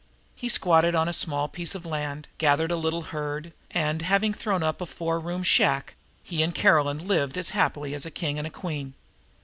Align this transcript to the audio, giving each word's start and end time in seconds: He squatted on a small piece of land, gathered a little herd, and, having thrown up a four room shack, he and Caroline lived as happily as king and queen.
He 0.35 0.49
squatted 0.49 0.95
on 0.95 1.07
a 1.07 1.13
small 1.13 1.47
piece 1.47 1.75
of 1.75 1.85
land, 1.85 2.27
gathered 2.39 2.71
a 2.71 2.75
little 2.75 3.03
herd, 3.13 3.53
and, 3.69 4.01
having 4.01 4.33
thrown 4.33 4.63
up 4.63 4.81
a 4.81 4.87
four 4.87 5.19
room 5.19 5.43
shack, 5.43 5.93
he 6.23 6.41
and 6.41 6.55
Caroline 6.55 7.05
lived 7.05 7.37
as 7.37 7.49
happily 7.49 7.93
as 7.93 8.07
king 8.15 8.39
and 8.39 8.51
queen. 8.51 8.95